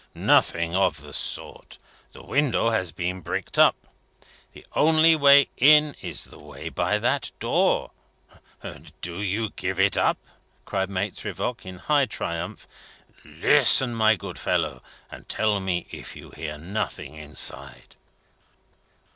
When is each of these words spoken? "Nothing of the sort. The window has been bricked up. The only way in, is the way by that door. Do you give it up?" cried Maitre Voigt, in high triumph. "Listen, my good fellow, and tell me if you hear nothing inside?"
"Nothing 0.15 0.75
of 0.75 1.01
the 1.01 1.13
sort. 1.13 1.77
The 2.13 2.23
window 2.23 2.71
has 2.71 2.91
been 2.91 3.21
bricked 3.21 3.59
up. 3.59 3.75
The 4.51 4.65
only 4.73 5.15
way 5.15 5.49
in, 5.57 5.95
is 6.01 6.23
the 6.23 6.39
way 6.39 6.69
by 6.69 6.97
that 6.97 7.31
door. 7.39 7.91
Do 9.03 9.21
you 9.21 9.51
give 9.51 9.79
it 9.79 9.97
up?" 9.97 10.17
cried 10.65 10.89
Maitre 10.89 11.33
Voigt, 11.33 11.67
in 11.67 11.77
high 11.77 12.05
triumph. 12.05 12.67
"Listen, 13.23 13.93
my 13.93 14.15
good 14.15 14.39
fellow, 14.39 14.81
and 15.11 15.29
tell 15.29 15.59
me 15.59 15.85
if 15.91 16.15
you 16.15 16.31
hear 16.31 16.57
nothing 16.57 17.13
inside?" 17.13 17.95